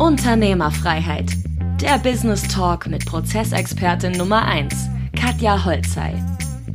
Unternehmerfreiheit. 0.00 1.30
Der 1.78 1.98
Business 1.98 2.48
Talk 2.48 2.86
mit 2.86 3.04
Prozessexpertin 3.04 4.12
Nummer 4.12 4.46
1, 4.46 4.74
Katja 5.14 5.62
Holzei. 5.62 6.14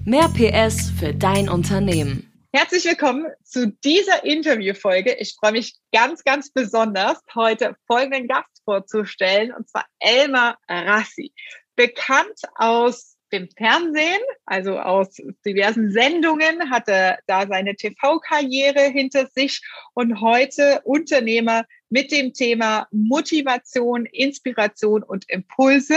Mehr 0.05 0.29
PS 0.29 0.91
für 0.91 1.11
dein 1.11 1.49
Unternehmen. 1.49 2.31
Herzlich 2.53 2.85
willkommen 2.85 3.25
zu 3.43 3.71
dieser 3.83 4.23
Interviewfolge. 4.23 5.15
Ich 5.15 5.35
freue 5.39 5.53
mich 5.53 5.75
ganz, 5.91 6.23
ganz 6.23 6.51
besonders, 6.51 7.19
heute 7.33 7.75
folgenden 7.87 8.27
Gast 8.27 8.61
vorzustellen, 8.63 9.51
und 9.51 9.67
zwar 9.67 9.85
Elmar 9.99 10.59
Rassi. 10.69 11.33
Bekannt 11.75 12.39
aus 12.53 13.14
dem 13.35 13.49
Fernsehen, 13.57 14.21
also 14.45 14.79
aus 14.79 15.09
diversen 15.45 15.91
Sendungen, 15.91 16.69
hatte 16.71 17.17
da 17.27 17.45
seine 17.47 17.75
TV-Karriere 17.75 18.81
hinter 18.81 19.27
sich 19.27 19.61
und 19.93 20.21
heute 20.21 20.81
Unternehmer 20.83 21.65
mit 21.89 22.11
dem 22.11 22.33
Thema 22.33 22.87
Motivation, 22.91 24.05
Inspiration 24.05 25.03
und 25.03 25.29
Impulse 25.29 25.95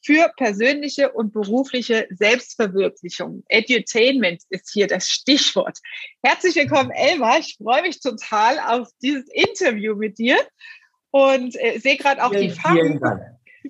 für 0.00 0.30
persönliche 0.36 1.12
und 1.12 1.32
berufliche 1.32 2.06
Selbstverwirklichung. 2.10 3.44
Edutainment 3.48 4.42
ist 4.50 4.70
hier 4.72 4.88
das 4.88 5.08
Stichwort. 5.08 5.78
Herzlich 6.22 6.56
willkommen, 6.56 6.90
Elmar. 6.90 7.38
Ich 7.38 7.56
freue 7.62 7.82
mich 7.82 8.00
total 8.00 8.58
auf 8.58 8.88
dieses 9.00 9.26
Interview 9.32 9.94
mit 9.94 10.18
dir 10.18 10.36
und 11.10 11.54
äh, 11.60 11.78
sehe 11.78 11.96
gerade 11.96 12.24
auch 12.24 12.32
vielen, 12.32 12.42
die 12.42 12.50
Farben. 12.50 13.00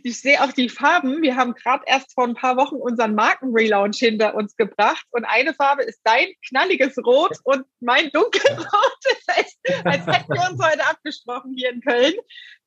Ich 0.02 0.20
sehe 0.20 0.42
auch 0.42 0.52
die 0.52 0.68
Farben. 0.68 1.22
Wir 1.22 1.36
haben 1.36 1.54
gerade 1.54 1.84
erst 1.86 2.14
vor 2.14 2.24
ein 2.24 2.34
paar 2.34 2.56
Wochen 2.56 2.76
unseren 2.76 3.14
Markenrelaunch 3.14 3.98
hinter 3.98 4.34
uns 4.34 4.56
gebracht 4.56 5.04
und 5.10 5.24
eine 5.24 5.54
Farbe 5.54 5.82
ist 5.82 6.00
dein 6.04 6.28
knalliges 6.48 6.96
Rot 6.98 7.36
und 7.44 7.64
mein 7.80 8.10
dunkelrot. 8.10 8.66
Das 9.26 9.36
heißt, 9.36 9.58
als 9.84 10.06
hätten 10.06 10.32
wir 10.32 10.50
uns 10.50 10.62
heute 10.62 10.84
abgesprochen 10.86 11.54
hier 11.56 11.70
in 11.70 11.80
Köln. 11.80 12.14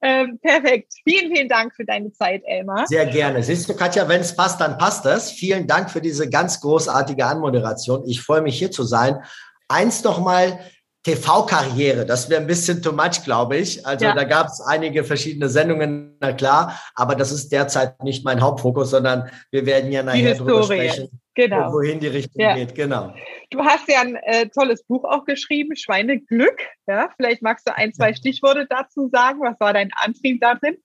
Ähm, 0.02 0.40
perfekt. 0.40 0.94
Vielen, 1.04 1.34
vielen 1.34 1.50
Dank 1.50 1.76
für 1.76 1.86
deine 1.86 2.12
Zeit, 2.14 2.44
Elmar. 2.46 2.88
Sehr 2.88 3.06
gerne. 3.06 3.44
Siehst 3.44 3.68
du, 3.68 3.76
Katja, 3.76 4.08
wenn 4.08 4.22
es 4.22 4.36
passt, 4.36 4.62
dann 4.62 4.78
passt 4.78 5.06
das. 5.06 5.32
Vielen 5.32 5.68
Dank 5.68 5.90
für 5.90 6.02
diese 6.02 6.30
ganz 6.30 6.62
großartige 6.62 7.26
Anmoderation. 7.26 8.08
Ich 8.08 8.22
freue 8.22 8.42
mich 8.42 8.58
hier 8.58 8.72
zu 8.72 8.84
sein. 8.84 9.24
Eins 9.68 10.04
noch 10.04 10.20
mal 10.20 10.60
TV-Karriere, 11.06 12.04
das 12.04 12.32
wäre 12.32 12.42
ein 12.42 12.48
bisschen 12.48 12.82
too 12.82 12.92
much, 12.92 13.24
glaube 13.24 13.58
ich. 13.58 13.86
Also 13.86 14.06
ja. 14.06 14.16
da 14.16 14.24
gab 14.24 14.48
es 14.48 14.60
einige 14.60 15.04
verschiedene 15.04 15.50
Sendungen, 15.50 16.18
na 16.20 16.34
klar, 16.34 16.82
aber 16.96 17.14
das 17.14 17.32
ist 17.32 17.52
derzeit 17.52 18.02
nicht 18.04 18.26
mein 18.26 18.42
Hauptfokus, 18.42 18.90
sondern 18.90 19.30
wir 19.52 19.68
werden 19.68 19.92
ja 19.92 20.02
nachher 20.02 20.34
darüber 20.34 20.64
sprechen, 20.64 21.10
genau. 21.36 21.72
wohin 21.72 22.00
die 22.00 22.08
Richtung 22.08 22.42
ja. 22.42 22.56
geht. 22.56 22.74
Genau. 22.74 23.14
Du 23.52 23.64
hast 23.64 23.88
ja 23.88 24.02
ein 24.02 24.16
äh, 24.16 24.48
tolles 24.50 24.84
Buch 24.84 25.04
auch 25.04 25.26
geschrieben, 25.26 25.76
Schweineglück. 25.76 26.60
Ja, 26.88 27.10
vielleicht 27.16 27.44
magst 27.44 27.70
du 27.70 27.76
ein, 27.76 27.94
zwei 27.94 28.16
Stichworte 28.16 28.66
dazu 28.68 29.08
sagen. 29.12 29.42
Was 29.42 29.60
war 29.60 29.74
dein 29.74 29.92
Antrieb 30.04 30.42
da 30.42 30.56
drin? 30.56 30.78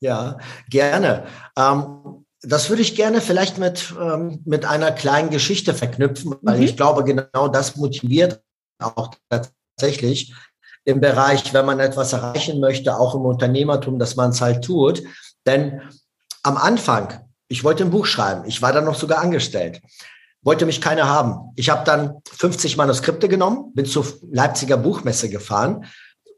Ja, 0.00 0.36
gerne. 0.68 1.24
Ähm, 1.58 2.26
das 2.42 2.68
würde 2.68 2.82
ich 2.82 2.94
gerne 2.94 3.22
vielleicht 3.22 3.56
mit, 3.56 3.94
ähm, 3.98 4.42
mit 4.44 4.66
einer 4.66 4.92
kleinen 4.92 5.30
Geschichte 5.30 5.72
verknüpfen, 5.72 6.34
weil 6.42 6.58
mhm. 6.58 6.62
ich 6.62 6.76
glaube, 6.76 7.04
genau 7.04 7.48
das 7.48 7.76
motiviert 7.76 8.42
auch 8.78 9.14
tatsächlich 9.28 10.34
im 10.84 11.00
Bereich, 11.00 11.52
wenn 11.52 11.66
man 11.66 11.80
etwas 11.80 12.12
erreichen 12.12 12.60
möchte, 12.60 12.96
auch 12.96 13.14
im 13.14 13.22
Unternehmertum, 13.22 13.98
dass 13.98 14.16
man 14.16 14.30
es 14.30 14.40
halt 14.40 14.64
tut. 14.64 15.02
Denn 15.46 15.82
am 16.42 16.56
Anfang, 16.56 17.20
ich 17.48 17.64
wollte 17.64 17.84
ein 17.84 17.90
Buch 17.90 18.06
schreiben, 18.06 18.44
ich 18.46 18.62
war 18.62 18.72
dann 18.72 18.84
noch 18.84 18.94
sogar 18.94 19.18
angestellt, 19.18 19.82
wollte 20.42 20.64
mich 20.64 20.80
keiner 20.80 21.08
haben. 21.08 21.52
Ich 21.56 21.70
habe 21.70 21.84
dann 21.84 22.18
50 22.38 22.76
Manuskripte 22.76 23.28
genommen, 23.28 23.72
bin 23.74 23.84
zur 23.84 24.06
Leipziger 24.30 24.76
Buchmesse 24.76 25.28
gefahren, 25.28 25.86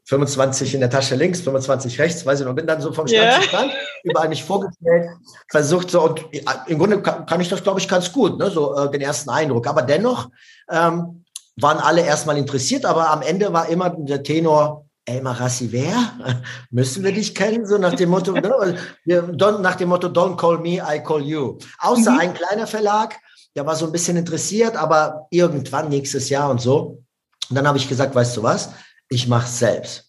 25 0.05 0.73
in 0.73 0.79
der 0.79 0.89
Tasche 0.89 1.13
links, 1.13 1.41
25 1.41 1.99
rechts, 1.99 2.25
weiß 2.25 2.39
ich 2.39 2.45
noch, 2.47 2.55
bin 2.55 2.65
dann 2.65 2.81
so 2.81 2.91
vom 2.91 3.07
Stand 3.07 3.21
yeah. 3.21 3.41
zu 3.41 3.47
Stand, 3.47 3.71
überall 4.03 4.29
mich 4.29 4.43
vorgestellt, 4.43 5.07
versucht 5.47 5.91
so, 5.91 6.01
und 6.01 6.25
im 6.65 6.79
Grunde 6.79 7.03
kann, 7.03 7.27
kann 7.27 7.39
ich 7.39 7.49
das, 7.49 7.61
glaube 7.61 7.79
ich, 7.79 7.87
ganz 7.87 8.11
gut, 8.11 8.39
ne, 8.39 8.49
so 8.49 8.75
äh, 8.75 8.89
den 8.89 9.01
ersten 9.01 9.29
Eindruck. 9.29 9.67
Aber 9.67 9.83
dennoch 9.83 10.29
ähm, 10.71 11.23
waren 11.61 11.77
alle 11.77 12.01
erstmal 12.01 12.37
interessiert, 12.37 12.85
aber 12.85 13.09
am 13.09 13.21
Ende 13.21 13.51
war 13.53 13.69
immer 13.69 13.89
der 13.89 14.23
Tenor, 14.23 14.85
Elmar 15.05 15.39
Rassi, 15.39 15.71
wer? 15.71 16.13
Müssen 16.69 17.03
wir 17.03 17.11
dich 17.11 17.33
kennen? 17.33 17.65
So 17.65 17.77
nach 17.77 17.95
dem 17.95 18.09
Motto, 18.09 18.33
ne? 18.33 18.77
nach 19.05 19.75
dem 19.75 19.89
Motto, 19.89 20.07
don't 20.07 20.37
call 20.37 20.59
me, 20.59 20.75
I 20.77 21.01
call 21.03 21.21
you. 21.21 21.57
Außer 21.79 22.11
mhm. 22.11 22.19
ein 22.19 22.33
kleiner 22.33 22.67
Verlag, 22.67 23.15
der 23.55 23.65
war 23.65 23.75
so 23.75 23.85
ein 23.85 23.91
bisschen 23.91 24.17
interessiert, 24.17 24.75
aber 24.75 25.27
irgendwann 25.31 25.89
nächstes 25.89 26.29
Jahr 26.29 26.49
und 26.49 26.61
so. 26.61 27.03
Und 27.49 27.55
dann 27.55 27.67
habe 27.67 27.77
ich 27.77 27.89
gesagt, 27.89 28.13
weißt 28.13 28.37
du 28.37 28.43
was? 28.43 28.71
Ich 29.09 29.27
mache 29.27 29.47
es 29.47 29.59
selbst. 29.59 30.05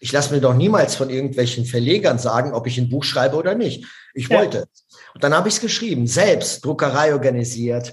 Ich 0.00 0.12
lasse 0.12 0.34
mir 0.34 0.40
doch 0.40 0.54
niemals 0.54 0.96
von 0.96 1.08
irgendwelchen 1.08 1.64
Verlegern 1.64 2.18
sagen, 2.18 2.52
ob 2.52 2.66
ich 2.66 2.76
ein 2.76 2.90
Buch 2.90 3.04
schreibe 3.04 3.36
oder 3.36 3.54
nicht. 3.54 3.86
Ich 4.12 4.28
ja. 4.28 4.38
wollte. 4.38 4.66
Und 5.14 5.22
dann 5.22 5.32
habe 5.32 5.48
ich 5.48 5.54
es 5.54 5.60
geschrieben, 5.60 6.06
selbst 6.06 6.64
Druckerei 6.64 7.12
organisiert, 7.12 7.92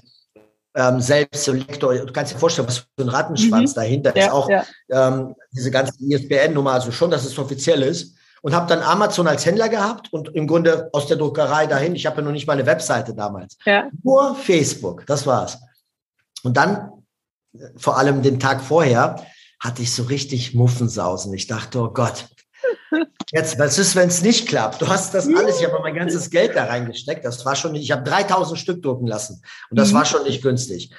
ähm, 0.74 1.00
selbst 1.00 1.44
so 1.44 1.52
Lektor, 1.52 1.94
du 1.94 2.12
kannst 2.12 2.32
dir 2.32 2.38
vorstellen, 2.38 2.68
was 2.68 2.78
für 2.78 2.86
ein 2.98 3.08
Rattenschwanz 3.08 3.72
mhm. 3.72 3.74
dahinter 3.74 4.16
ja, 4.16 4.26
ist. 4.26 4.32
Auch 4.32 4.48
ja. 4.48 4.64
ähm, 4.90 5.34
diese 5.52 5.70
ganze 5.70 5.92
ISBN-Nummer, 6.02 6.72
also 6.72 6.92
schon, 6.92 7.10
dass 7.10 7.24
es 7.24 7.38
offiziell 7.38 7.82
ist. 7.82 8.16
Und 8.40 8.56
habe 8.56 8.66
dann 8.66 8.82
Amazon 8.82 9.28
als 9.28 9.46
Händler 9.46 9.68
gehabt 9.68 10.12
und 10.12 10.34
im 10.34 10.48
Grunde 10.48 10.90
aus 10.92 11.06
der 11.06 11.16
Druckerei 11.16 11.68
dahin. 11.68 11.94
Ich 11.94 12.06
habe 12.06 12.16
ja 12.16 12.22
noch 12.22 12.32
nicht 12.32 12.48
mal 12.48 12.54
eine 12.54 12.66
Webseite 12.66 13.14
damals. 13.14 13.56
Ja. 13.64 13.88
Nur 14.02 14.34
Facebook, 14.34 15.06
das 15.06 15.26
war's. 15.28 15.60
Und 16.42 16.56
dann, 16.56 16.90
vor 17.76 17.98
allem 17.98 18.20
den 18.20 18.40
Tag 18.40 18.60
vorher, 18.60 19.24
hatte 19.60 19.82
ich 19.82 19.94
so 19.94 20.02
richtig 20.04 20.54
Muffensausen. 20.54 21.32
Ich 21.34 21.46
dachte, 21.46 21.80
oh 21.80 21.90
Gott, 21.90 22.26
Jetzt, 23.32 23.58
was 23.58 23.78
ist, 23.78 23.96
wenn 23.96 24.08
es 24.08 24.20
nicht 24.20 24.46
klappt? 24.46 24.82
Du 24.82 24.88
hast 24.88 25.14
das 25.14 25.26
alles, 25.26 25.58
ich 25.58 25.66
habe 25.66 25.80
mein 25.82 25.94
ganzes 25.94 26.28
Geld 26.28 26.54
da 26.54 26.64
reingesteckt. 26.64 27.24
Das 27.24 27.44
war 27.46 27.56
schon, 27.56 27.74
ich 27.74 27.90
habe 27.90 28.02
3000 28.02 28.58
Stück 28.58 28.82
drucken 28.82 29.06
lassen. 29.06 29.42
Und 29.70 29.78
das 29.78 29.90
mhm. 29.90 29.96
war 29.96 30.04
schon 30.04 30.24
nicht 30.24 30.42
günstig. 30.42 30.90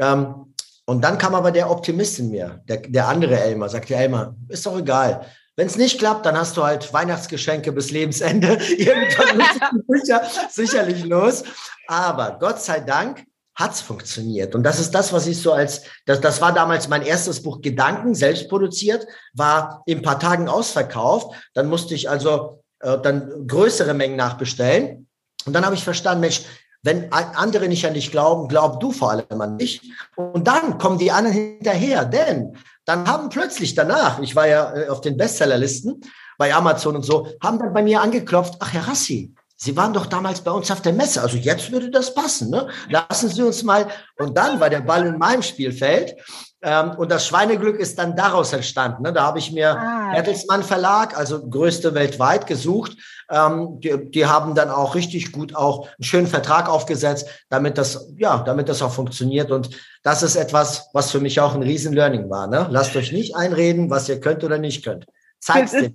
Ähm, 0.00 0.52
und 0.84 1.02
dann 1.02 1.16
kam 1.16 1.36
aber 1.36 1.52
der 1.52 1.70
Optimist 1.70 2.18
in 2.18 2.30
mir, 2.30 2.60
der, 2.68 2.78
der 2.78 3.06
andere 3.06 3.38
Elmer, 3.38 3.68
sagte 3.68 3.94
Elmer, 3.94 4.34
ist 4.48 4.66
doch 4.66 4.76
egal. 4.76 5.26
Wenn 5.54 5.68
es 5.68 5.76
nicht 5.76 5.98
klappt, 5.98 6.26
dann 6.26 6.36
hast 6.36 6.56
du 6.56 6.64
halt 6.64 6.92
Weihnachtsgeschenke 6.92 7.70
bis 7.70 7.92
Lebensende. 7.92 8.48
Irgendwann 8.78 9.38
muss 9.86 10.00
sicher, 10.02 10.22
sicherlich 10.50 11.04
los. 11.04 11.44
Aber 11.86 12.36
Gott 12.40 12.60
sei 12.60 12.80
Dank 12.80 13.24
hat's 13.56 13.80
funktioniert. 13.80 14.54
Und 14.54 14.62
das 14.62 14.78
ist 14.78 14.92
das, 14.92 15.12
was 15.12 15.26
ich 15.26 15.40
so 15.40 15.52
als, 15.52 15.82
das, 16.04 16.20
das 16.20 16.40
war 16.40 16.52
damals 16.52 16.88
mein 16.88 17.02
erstes 17.02 17.42
Buch 17.42 17.62
Gedanken, 17.62 18.14
selbst 18.14 18.48
produziert, 18.48 19.06
war 19.32 19.82
in 19.86 20.02
paar 20.02 20.20
Tagen 20.20 20.48
ausverkauft. 20.48 21.34
Dann 21.54 21.66
musste 21.66 21.94
ich 21.94 22.08
also 22.08 22.62
äh, 22.80 22.98
dann 22.98 23.46
größere 23.46 23.94
Mengen 23.94 24.16
nachbestellen. 24.16 25.08
Und 25.46 25.52
dann 25.54 25.64
habe 25.64 25.74
ich 25.74 25.84
verstanden, 25.84 26.20
Mensch, 26.20 26.42
wenn 26.82 27.12
andere 27.12 27.68
nicht 27.68 27.86
an 27.86 27.94
dich 27.94 28.10
glauben, 28.10 28.46
glaub 28.46 28.78
du 28.78 28.92
vor 28.92 29.10
allem 29.10 29.40
an 29.40 29.58
dich. 29.58 29.80
Und 30.14 30.46
dann 30.46 30.78
kommen 30.78 30.98
die 30.98 31.10
anderen 31.10 31.36
hinterher, 31.36 32.04
denn 32.04 32.56
dann 32.84 33.08
haben 33.08 33.28
plötzlich 33.30 33.74
danach, 33.74 34.20
ich 34.20 34.36
war 34.36 34.46
ja 34.46 34.74
äh, 34.74 34.88
auf 34.88 35.00
den 35.00 35.16
Bestsellerlisten 35.16 36.00
bei 36.38 36.54
Amazon 36.54 36.96
und 36.96 37.04
so, 37.04 37.28
haben 37.42 37.58
dann 37.58 37.72
bei 37.72 37.82
mir 37.82 38.02
angeklopft, 38.02 38.54
ach 38.60 38.72
Herr 38.72 38.86
Rassi, 38.86 39.34
Sie 39.58 39.74
waren 39.74 39.94
doch 39.94 40.06
damals 40.06 40.42
bei 40.42 40.50
uns 40.50 40.70
auf 40.70 40.82
der 40.82 40.92
Messe, 40.92 41.22
also 41.22 41.38
jetzt 41.38 41.72
würde 41.72 41.90
das 41.90 42.14
passen. 42.14 42.50
Ne? 42.50 42.68
Lassen 42.90 43.30
Sie 43.30 43.42
uns 43.42 43.62
mal. 43.62 43.86
Und 44.18 44.36
dann 44.36 44.60
war 44.60 44.68
der 44.68 44.82
Ball 44.82 45.06
in 45.06 45.18
meinem 45.18 45.42
Spielfeld. 45.42 46.14
Ähm, 46.62 46.92
und 46.98 47.10
das 47.10 47.26
Schweineglück 47.26 47.78
ist 47.78 47.98
dann 47.98 48.16
daraus 48.16 48.52
entstanden. 48.52 49.02
Ne? 49.02 49.12
Da 49.12 49.22
habe 49.22 49.38
ich 49.38 49.52
mir 49.52 49.78
ah. 49.78 50.12
Bertelsmann 50.12 50.62
Verlag, 50.62 51.16
also 51.16 51.48
größte 51.48 51.94
weltweit, 51.94 52.46
gesucht. 52.46 52.96
Ähm, 53.30 53.80
die, 53.80 54.10
die 54.10 54.26
haben 54.26 54.54
dann 54.54 54.70
auch 54.70 54.94
richtig 54.94 55.32
gut 55.32 55.54
auch 55.54 55.86
einen 55.86 56.04
schönen 56.04 56.26
Vertrag 56.26 56.68
aufgesetzt, 56.68 57.26
damit 57.48 57.78
das, 57.78 58.12
ja, 58.16 58.38
damit 58.38 58.68
das 58.68 58.82
auch 58.82 58.92
funktioniert. 58.92 59.50
Und 59.50 59.70
das 60.02 60.22
ist 60.22 60.36
etwas, 60.36 60.90
was 60.92 61.10
für 61.10 61.20
mich 61.20 61.40
auch 61.40 61.54
ein 61.54 61.62
Riesen-Learning 61.62 62.28
war. 62.28 62.46
Ne? 62.46 62.66
Lasst 62.70 62.94
euch 62.94 63.10
nicht 63.10 63.36
einreden, 63.36 63.88
was 63.88 64.08
ihr 64.08 64.20
könnt 64.20 64.44
oder 64.44 64.58
nicht 64.58 64.84
könnt. 64.84 65.06
Zeig's 65.46 65.70
das 65.70 65.82
ist, 65.82 65.94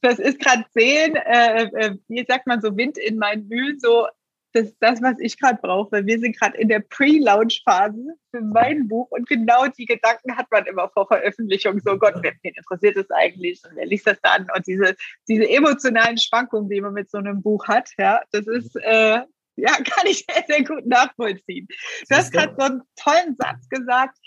das 0.00 0.18
ist 0.18 0.40
gerade 0.40 0.64
sehen, 0.74 1.14
äh, 1.14 1.64
äh, 1.64 1.98
wie 2.08 2.24
sagt 2.26 2.46
man 2.46 2.62
so, 2.62 2.76
Wind 2.76 2.96
in 2.96 3.18
meinen 3.18 3.46
Mühlen, 3.46 3.78
so 3.78 4.06
das 4.52 4.64
ist 4.68 4.76
das, 4.80 5.00
was 5.02 5.16
ich 5.20 5.38
gerade 5.38 5.58
brauche, 5.62 5.92
weil 5.92 6.06
wir 6.06 6.18
sind 6.18 6.36
gerade 6.36 6.56
in 6.56 6.68
der 6.68 6.80
Pre-Launch-Phase 6.80 8.14
für 8.30 8.40
mein 8.40 8.88
Buch 8.88 9.08
und 9.10 9.28
genau 9.28 9.66
die 9.66 9.84
Gedanken 9.84 10.36
hat 10.36 10.50
man 10.50 10.66
immer 10.66 10.88
vor 10.88 11.06
Veröffentlichung. 11.06 11.78
So 11.84 11.96
Gott, 11.98 12.14
wer 12.22 12.32
interessiert 12.42 12.96
es 12.96 13.10
eigentlich 13.10 13.62
und 13.64 13.76
wer 13.76 13.86
liest 13.86 14.06
das 14.06 14.18
dann? 14.22 14.48
Und 14.54 14.66
diese, 14.66 14.96
diese 15.28 15.48
emotionalen 15.48 16.18
Schwankungen, 16.18 16.68
die 16.68 16.80
man 16.80 16.94
mit 16.94 17.10
so 17.10 17.18
einem 17.18 17.42
Buch 17.42 17.68
hat, 17.68 17.90
ja, 17.98 18.22
das 18.32 18.46
ist, 18.46 18.74
äh, 18.82 19.20
ja, 19.56 19.72
kann 19.84 20.06
ich 20.06 20.24
sehr, 20.28 20.44
sehr 20.48 20.64
gut 20.64 20.86
nachvollziehen. 20.86 21.68
Du 22.08 22.16
hast 22.16 22.32
gerade 22.32 22.54
so 22.58 22.64
einen 22.64 22.82
tollen 22.96 23.36
Satz 23.36 23.68
gesagt, 23.68 24.18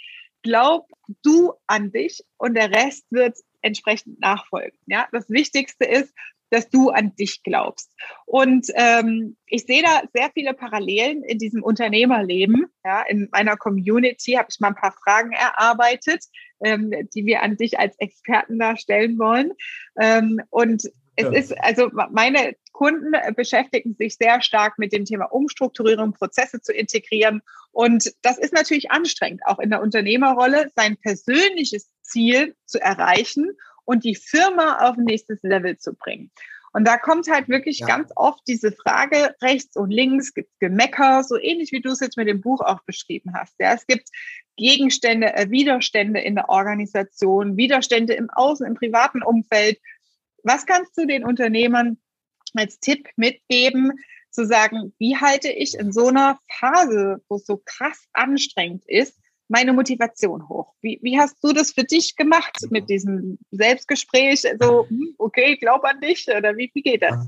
glaub 0.44 0.88
du 1.24 1.54
an 1.68 1.92
dich 1.92 2.24
und 2.38 2.54
der 2.54 2.72
Rest 2.72 3.06
wird 3.10 3.38
entsprechend 3.64 4.20
nachfolgen. 4.20 4.78
Ja, 4.86 5.08
das 5.12 5.30
Wichtigste 5.30 5.86
ist, 5.86 6.14
dass 6.54 6.70
du 6.70 6.90
an 6.90 7.16
dich 7.16 7.42
glaubst. 7.42 7.92
Und 8.26 8.68
ähm, 8.76 9.36
ich 9.48 9.64
sehe 9.64 9.82
da 9.82 10.04
sehr 10.14 10.30
viele 10.34 10.54
Parallelen 10.54 11.24
in 11.24 11.40
diesem 11.40 11.64
Unternehmerleben. 11.64 12.68
Ja, 12.86 13.02
in 13.02 13.28
meiner 13.32 13.58
Community 13.58 14.34
habe 14.34 14.48
ich 14.52 14.60
mal 14.60 14.68
ein 14.68 14.76
paar 14.76 14.96
Fragen 15.04 15.32
erarbeitet, 15.32 16.24
ähm, 16.64 16.92
die 17.16 17.26
wir 17.26 17.42
an 17.42 17.58
dich 17.58 17.80
als 17.80 17.96
Experten 17.98 18.60
darstellen 18.60 19.18
wollen. 19.18 19.54
Ähm, 20.00 20.42
und 20.52 20.84
es 21.16 21.26
ja. 21.26 21.32
ist, 21.32 21.64
also 21.64 21.90
meine 22.12 22.56
Kunden 22.72 23.14
beschäftigen 23.36 23.96
sich 23.96 24.16
sehr 24.16 24.42
stark 24.42 24.80
mit 24.80 24.94
dem 24.94 25.06
Thema 25.06 25.26
Umstrukturierung, 25.26 26.14
Prozesse 26.14 26.62
zu 26.62 26.74
integrieren. 26.74 27.42
Und 27.72 28.14
das 28.22 28.38
ist 28.38 28.54
natürlich 28.54 28.92
anstrengend, 28.92 29.42
auch 29.46 29.60
in 29.60 29.70
der 29.70 29.82
Unternehmerrolle 29.82 30.72
sein 30.76 30.98
persönliches 30.98 31.90
Ziel 32.14 32.56
zu 32.66 32.80
erreichen 32.80 33.52
und 33.86 34.04
die 34.04 34.16
Firma 34.16 34.88
auf 34.88 34.98
ein 34.98 35.04
nächstes 35.04 35.42
Level 35.42 35.78
zu 35.78 35.94
bringen. 35.94 36.32
Und 36.72 36.88
da 36.88 36.98
kommt 36.98 37.30
halt 37.30 37.50
wirklich 37.50 37.80
ja. 37.80 37.88
ganz 37.88 38.12
oft 38.16 38.42
diese 38.48 38.72
Frage 38.72 39.36
rechts 39.42 39.76
und 39.76 39.92
links, 39.92 40.34
gibt 40.34 40.50
Gemecker, 40.60 41.24
so 41.24 41.38
ähnlich 41.38 41.72
wie 41.72 41.82
du 41.82 41.92
es 41.92 42.00
jetzt 42.00 42.18
mit 42.18 42.28
dem 42.28 42.42
Buch 42.42 42.62
auch 42.62 42.82
beschrieben 42.84 43.34
hast. 43.36 43.54
Ja, 43.60 43.74
es 43.74 43.86
gibt 43.86 44.10
Gegenstände, 44.56 45.34
äh, 45.36 45.52
Widerstände 45.52 46.20
in 46.20 46.36
der 46.36 46.50
Organisation, 46.50 47.58
Widerstände 47.58 48.14
im 48.14 48.30
Außen, 48.32 48.66
im 48.66 48.74
privaten 48.74 49.22
Umfeld. 49.22 49.80
Was 50.42 50.66
kannst 50.66 50.98
du 50.98 51.06
den 51.06 51.24
Unternehmern 51.24 51.98
als 52.56 52.80
Tipp 52.80 53.08
mitgeben, 53.18 53.94
zu 54.32 54.46
sagen, 54.48 54.94
wie 54.98 55.16
halte 55.16 55.50
ich 55.50 55.78
in 55.78 55.92
so 55.92 56.08
einer 56.08 56.40
Phase, 56.60 57.22
wo 57.30 57.36
es 57.36 57.46
so 57.46 57.62
krass 57.64 58.08
anstrengend 58.14 58.84
ist, 58.88 59.20
meine 59.48 59.74
Motivation 59.74 60.48
hoch. 60.50 60.74
Wie, 60.82 61.00
wie 61.02 61.20
hast 61.20 61.36
du 61.44 61.54
das 61.54 61.72
für 61.72 61.84
dich 61.84 62.16
gemacht 62.16 62.58
mit 62.70 62.90
diesem 62.90 63.38
Selbstgespräch? 63.52 64.46
Also, 64.50 64.88
okay, 65.18 65.58
glaub 65.58 65.84
an 65.84 66.00
dich 66.02 66.28
oder 66.28 66.56
wie, 66.58 66.72
wie 66.74 66.82
geht 66.82 67.02
das? 67.02 67.28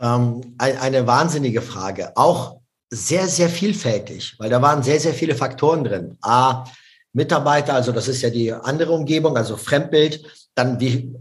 Ähm, 0.00 0.56
eine 0.58 1.06
wahnsinnige 1.06 1.62
Frage. 1.62 2.16
Auch 2.16 2.60
sehr, 2.88 3.28
sehr 3.28 3.48
vielfältig, 3.48 4.34
weil 4.38 4.50
da 4.50 4.60
waren 4.60 4.82
sehr, 4.82 4.98
sehr 4.98 5.14
viele 5.14 5.34
Faktoren 5.34 5.84
drin. 5.84 6.18
A, 6.22 6.64
Mitarbeiter, 7.12 7.74
also 7.74 7.92
das 7.92 8.08
ist 8.08 8.22
ja 8.22 8.30
die 8.30 8.52
andere 8.52 8.92
Umgebung, 8.92 9.36
also 9.36 9.56
Fremdbild, 9.56 10.24
dann 10.54 10.78
wie, 10.80 11.12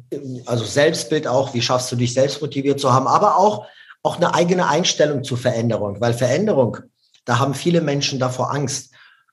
also 0.46 0.64
Selbstbild 0.64 1.28
auch, 1.28 1.54
wie 1.54 1.62
schaffst 1.62 1.92
du 1.92 1.96
dich 1.96 2.14
selbst 2.14 2.42
motiviert 2.42 2.80
zu 2.80 2.94
haben, 2.94 3.08
aber 3.08 3.38
auch, 3.38 3.66
auch 4.04 4.18
eine 4.18 4.34
eigene 4.34 4.68
Einstellung 4.68 5.24
zur 5.24 5.38
Veränderung, 5.38 6.00
weil 6.00 6.14
Veränderung, 6.14 6.78
da 7.26 7.40
haben 7.40 7.54
viele 7.54 7.82
Menschen 7.82 8.20
davor 8.20 8.52
Angst. 8.52 8.89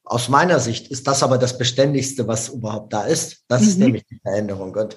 Aus 0.08 0.28
meiner 0.28 0.60
Sicht 0.60 0.86
ist 0.88 1.08
das 1.08 1.24
aber 1.24 1.36
das 1.36 1.58
Beständigste, 1.58 2.28
was 2.28 2.48
überhaupt 2.48 2.92
da 2.92 3.02
ist. 3.02 3.42
Das 3.48 3.62
mhm. 3.62 3.68
ist 3.68 3.78
nämlich 3.78 4.04
die 4.06 4.20
Veränderung. 4.22 4.72
Und 4.74 4.94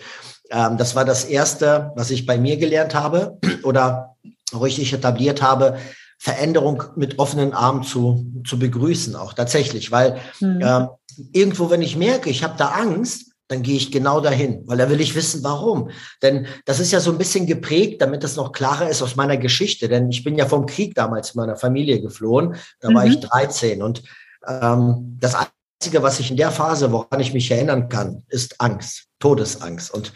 ähm, 0.51 0.77
das 0.77 0.95
war 0.95 1.03
das 1.03 1.25
Erste, 1.25 1.91
was 1.95 2.11
ich 2.11 2.27
bei 2.27 2.37
mir 2.37 2.57
gelernt 2.57 2.93
habe 2.93 3.39
oder 3.63 4.15
richtig 4.53 4.93
etabliert 4.93 5.41
habe, 5.41 5.77
Veränderung 6.19 6.83
mit 6.95 7.17
offenen 7.17 7.53
Armen 7.53 7.81
zu, 7.81 8.23
zu 8.45 8.59
begrüßen, 8.59 9.15
auch 9.15 9.33
tatsächlich. 9.33 9.91
Weil 9.91 10.19
mhm. 10.41 10.61
ähm, 10.61 10.87
irgendwo, 11.33 11.71
wenn 11.71 11.81
ich 11.81 11.95
merke, 11.97 12.29
ich 12.29 12.43
habe 12.43 12.53
da 12.57 12.67
Angst, 12.67 13.31
dann 13.47 13.63
gehe 13.63 13.77
ich 13.77 13.91
genau 13.91 14.21
dahin, 14.21 14.61
weil 14.67 14.77
da 14.77 14.91
will 14.91 15.01
ich 15.01 15.15
wissen, 15.15 15.43
warum. 15.43 15.89
Denn 16.21 16.45
das 16.65 16.79
ist 16.79 16.91
ja 16.91 16.99
so 16.99 17.11
ein 17.11 17.17
bisschen 17.17 17.47
geprägt, 17.47 17.99
damit 17.99 18.23
es 18.23 18.35
noch 18.35 18.51
klarer 18.51 18.87
ist 18.87 19.01
aus 19.01 19.15
meiner 19.15 19.37
Geschichte. 19.37 19.89
Denn 19.89 20.11
ich 20.11 20.23
bin 20.23 20.35
ja 20.35 20.45
vom 20.45 20.67
Krieg 20.67 20.93
damals 20.93 21.31
in 21.31 21.39
meiner 21.39 21.55
Familie 21.55 21.99
geflohen. 21.99 22.57
Da 22.79 22.91
mhm. 22.91 22.93
war 22.93 23.07
ich 23.07 23.19
13 23.19 23.81
und 23.81 24.03
ähm, 24.47 25.17
das 25.19 25.35
Einzige, 25.35 26.03
was 26.03 26.19
ich 26.19 26.31
in 26.31 26.37
der 26.37 26.51
Phase, 26.51 26.91
woran 26.91 27.19
ich 27.19 27.33
mich 27.33 27.49
erinnern 27.51 27.89
kann, 27.89 28.23
ist 28.27 28.59
Angst, 28.59 29.07
Todesangst. 29.19 29.93
Und 29.93 30.13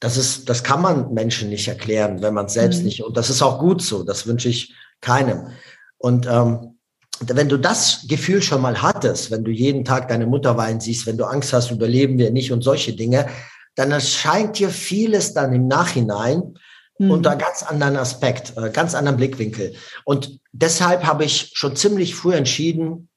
das 0.00 0.16
ist, 0.16 0.48
das 0.48 0.62
kann 0.62 0.82
man 0.82 1.12
Menschen 1.14 1.48
nicht 1.48 1.68
erklären, 1.68 2.20
wenn 2.22 2.34
man 2.34 2.46
es 2.46 2.54
selbst 2.54 2.80
mhm. 2.80 2.84
nicht. 2.86 3.02
Und 3.02 3.16
das 3.16 3.30
ist 3.30 3.42
auch 3.42 3.58
gut 3.58 3.82
so. 3.82 4.02
Das 4.02 4.26
wünsche 4.26 4.48
ich 4.48 4.74
keinem. 5.00 5.48
Und 5.98 6.26
ähm, 6.26 6.78
wenn 7.20 7.48
du 7.48 7.56
das 7.56 8.06
Gefühl 8.08 8.42
schon 8.42 8.60
mal 8.60 8.82
hattest, 8.82 9.30
wenn 9.30 9.44
du 9.44 9.50
jeden 9.50 9.84
Tag 9.84 10.08
deine 10.08 10.26
Mutter 10.26 10.56
weinen 10.56 10.80
siehst, 10.80 11.06
wenn 11.06 11.16
du 11.16 11.24
Angst 11.24 11.52
hast, 11.52 11.70
überleben 11.70 12.18
wir 12.18 12.30
nicht 12.30 12.52
und 12.52 12.62
solche 12.62 12.94
Dinge, 12.94 13.26
dann 13.74 13.90
erscheint 13.90 14.58
dir 14.58 14.68
vieles 14.68 15.32
dann 15.32 15.52
im 15.52 15.66
Nachhinein 15.66 16.54
mhm. 16.98 17.10
unter 17.10 17.36
ganz 17.36 17.62
anderen 17.62 17.96
Aspekt, 17.96 18.54
äh, 18.56 18.70
ganz 18.70 18.94
anderen 18.94 19.16
Blickwinkel. 19.16 19.74
Und 20.04 20.40
deshalb 20.52 21.04
habe 21.04 21.24
ich 21.24 21.52
schon 21.54 21.76
ziemlich 21.76 22.14
früh 22.14 22.34
entschieden, 22.34 23.08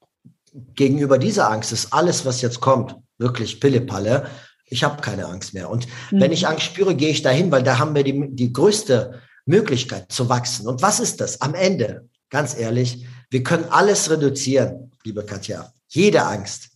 gegenüber 0.75 1.17
dieser 1.17 1.49
Angst 1.49 1.71
ist 1.71 1.93
alles, 1.93 2.25
was 2.25 2.41
jetzt 2.41 2.59
kommt, 2.61 2.95
wirklich 3.17 3.59
Pillepalle. 3.59 4.27
Ich 4.65 4.83
habe 4.83 5.01
keine 5.01 5.25
Angst 5.25 5.53
mehr. 5.53 5.69
Und 5.69 5.87
mhm. 6.11 6.21
wenn 6.21 6.31
ich 6.31 6.47
Angst 6.47 6.65
spüre, 6.65 6.95
gehe 6.95 7.09
ich 7.09 7.21
dahin, 7.21 7.51
weil 7.51 7.63
da 7.63 7.79
haben 7.79 7.95
wir 7.95 8.03
die, 8.03 8.35
die 8.35 8.53
größte 8.53 9.21
Möglichkeit 9.45 10.11
zu 10.11 10.29
wachsen. 10.29 10.67
Und 10.67 10.81
was 10.81 10.99
ist 10.99 11.21
das? 11.21 11.41
Am 11.41 11.55
Ende, 11.55 12.07
ganz 12.29 12.57
ehrlich, 12.57 13.05
wir 13.29 13.43
können 13.43 13.65
alles 13.69 14.09
reduzieren, 14.09 14.91
liebe 15.03 15.25
Katja. 15.25 15.71
Jede 15.87 16.23
Angst. 16.23 16.69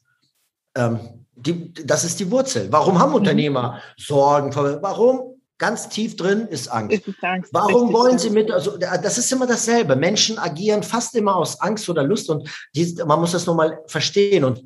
Ähm, 0.76 1.00
die, 1.36 1.74
das 1.74 2.04
ist 2.04 2.20
die 2.20 2.30
Wurzel. 2.30 2.72
Warum 2.72 3.00
haben 3.00 3.10
mhm. 3.10 3.18
Unternehmer 3.18 3.82
Sorgen? 3.98 4.54
Warum? 4.56 5.33
Ganz 5.58 5.88
tief 5.90 6.16
drin 6.16 6.48
ist 6.48 6.68
Angst. 6.68 7.08
Ist 7.08 7.24
Angst. 7.24 7.54
Warum 7.54 7.94
wollen 7.94 8.18
Sie 8.18 8.30
mit, 8.30 8.52
also 8.52 8.78
das 8.78 9.18
ist 9.18 9.32
immer 9.32 9.48
dasselbe. 9.48 9.96
Menschen 9.96 10.38
agieren 10.40 10.84
fast 10.84 11.16
immer 11.16 11.36
aus 11.36 11.62
Angst 11.62 11.88
oder 11.90 12.04
Lust 12.04 12.30
und 12.30 12.50
die, 12.76 12.96
man 13.06 13.20
muss 13.20 13.32
das 13.32 13.46
nochmal 13.46 13.80
verstehen. 13.88 14.44
Und 14.44 14.66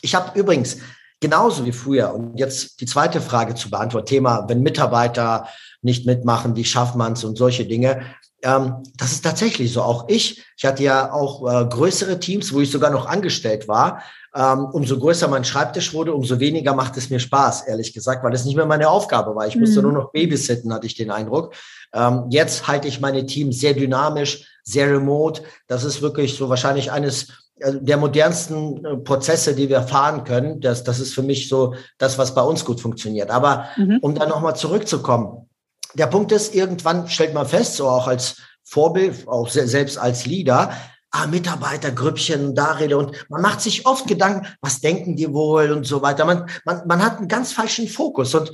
ich 0.00 0.14
habe 0.14 0.38
übrigens 0.38 0.78
genauso 1.22 1.64
wie 1.64 1.72
früher, 1.72 2.12
und 2.12 2.36
jetzt 2.36 2.80
die 2.80 2.86
zweite 2.86 3.20
Frage 3.20 3.54
zu 3.54 3.70
beantworten, 3.70 4.06
Thema, 4.06 4.44
wenn 4.48 4.60
Mitarbeiter 4.60 5.48
nicht 5.80 6.04
mitmachen, 6.04 6.56
wie 6.56 6.64
schafft 6.64 6.96
man 6.96 7.14
es 7.14 7.24
und 7.24 7.38
solche 7.38 7.64
Dinge. 7.64 8.04
Ähm, 8.42 8.82
das 8.96 9.12
ist 9.12 9.22
tatsächlich 9.22 9.72
so. 9.72 9.82
Auch 9.82 10.08
ich, 10.08 10.44
ich 10.56 10.64
hatte 10.64 10.82
ja 10.82 11.12
auch 11.12 11.48
äh, 11.48 11.64
größere 11.66 12.20
Teams, 12.20 12.52
wo 12.52 12.60
ich 12.60 12.70
sogar 12.70 12.90
noch 12.90 13.06
angestellt 13.06 13.68
war. 13.68 14.02
Ähm, 14.34 14.64
umso 14.72 14.98
größer 14.98 15.28
mein 15.28 15.44
Schreibtisch 15.44 15.92
wurde, 15.92 16.14
umso 16.14 16.40
weniger 16.40 16.74
macht 16.74 16.96
es 16.96 17.10
mir 17.10 17.20
Spaß, 17.20 17.66
ehrlich 17.66 17.92
gesagt, 17.92 18.24
weil 18.24 18.32
es 18.32 18.46
nicht 18.46 18.56
mehr 18.56 18.64
meine 18.64 18.88
Aufgabe 18.88 19.34
war. 19.34 19.46
Ich 19.46 19.56
mhm. 19.56 19.62
musste 19.62 19.82
nur 19.82 19.92
noch 19.92 20.12
babysitten, 20.12 20.72
hatte 20.72 20.86
ich 20.86 20.94
den 20.94 21.10
Eindruck. 21.10 21.54
Ähm, 21.92 22.24
jetzt 22.30 22.66
halte 22.66 22.88
ich 22.88 23.00
meine 23.00 23.26
Teams 23.26 23.60
sehr 23.60 23.74
dynamisch, 23.74 24.46
sehr 24.62 24.90
remote. 24.90 25.42
Das 25.66 25.84
ist 25.84 26.00
wirklich 26.00 26.34
so 26.34 26.48
wahrscheinlich 26.48 26.90
eines 26.90 27.28
äh, 27.56 27.74
der 27.78 27.98
modernsten 27.98 28.82
äh, 28.84 28.96
Prozesse, 28.96 29.54
die 29.54 29.68
wir 29.68 29.82
fahren 29.82 30.24
können. 30.24 30.60
Das, 30.62 30.82
das 30.82 30.98
ist 30.98 31.14
für 31.14 31.22
mich 31.22 31.50
so 31.50 31.74
das, 31.98 32.16
was 32.16 32.34
bei 32.34 32.42
uns 32.42 32.64
gut 32.64 32.80
funktioniert. 32.80 33.30
Aber 33.30 33.66
mhm. 33.76 33.98
um 34.00 34.14
dann 34.14 34.30
nochmal 34.30 34.56
zurückzukommen, 34.56 35.50
der 35.94 36.06
Punkt 36.06 36.32
ist, 36.32 36.54
irgendwann 36.54 37.06
stellt 37.08 37.34
man 37.34 37.46
fest, 37.46 37.76
so 37.76 37.86
auch 37.86 38.08
als 38.08 38.36
Vorbild, 38.64 39.28
auch 39.28 39.50
selbst 39.50 39.98
als 39.98 40.24
Leader, 40.24 40.72
ah, 41.12 41.26
Mitarbeitergrüppchen, 41.26 42.54
da 42.54 42.72
rede 42.72 42.98
und 42.98 43.26
man 43.28 43.42
macht 43.42 43.60
sich 43.60 43.86
oft 43.86 44.08
Gedanken, 44.08 44.46
was 44.60 44.80
denken 44.80 45.14
die 45.14 45.32
wohl 45.32 45.70
und 45.70 45.86
so 45.86 46.02
weiter. 46.02 46.24
Man, 46.24 46.48
man, 46.64 46.86
man 46.86 47.04
hat 47.04 47.18
einen 47.18 47.28
ganz 47.28 47.52
falschen 47.52 47.86
Fokus 47.86 48.34
und 48.34 48.52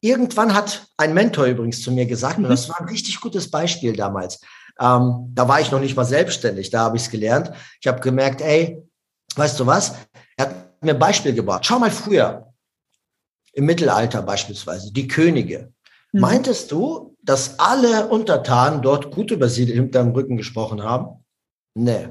irgendwann 0.00 0.54
hat 0.54 0.86
ein 0.96 1.14
Mentor 1.14 1.46
übrigens 1.46 1.82
zu 1.82 1.90
mir 1.92 2.06
gesagt, 2.06 2.38
mhm. 2.38 2.44
und 2.44 2.50
das 2.50 2.68
war 2.68 2.80
ein 2.80 2.88
richtig 2.88 3.20
gutes 3.20 3.50
Beispiel 3.50 3.94
damals. 3.94 4.40
Ähm, 4.78 5.30
da 5.34 5.48
war 5.48 5.60
ich 5.60 5.70
noch 5.70 5.80
nicht 5.80 5.96
mal 5.96 6.04
selbstständig, 6.04 6.70
da 6.70 6.80
habe 6.80 6.96
ich 6.96 7.04
es 7.04 7.10
gelernt. 7.10 7.52
Ich 7.80 7.86
habe 7.86 8.00
gemerkt, 8.00 8.40
ey, 8.40 8.82
weißt 9.34 9.58
du 9.58 9.66
was? 9.66 9.94
Er 10.36 10.46
hat 10.46 10.82
mir 10.82 10.92
ein 10.92 10.98
Beispiel 10.98 11.34
gebracht. 11.34 11.66
Schau 11.66 11.78
mal 11.78 11.90
früher, 11.90 12.52
im 13.52 13.64
Mittelalter 13.64 14.22
beispielsweise, 14.22 14.92
die 14.92 15.08
Könige. 15.08 15.72
Mhm. 16.12 16.20
Meintest 16.20 16.70
du, 16.70 17.16
dass 17.22 17.58
alle 17.58 18.08
Untertanen 18.08 18.82
dort 18.82 19.10
gut 19.10 19.30
über 19.30 19.48
sie 19.48 19.64
hinterm 19.64 20.10
Rücken 20.10 20.36
gesprochen 20.36 20.82
haben? 20.82 21.24
Nee. 21.76 22.08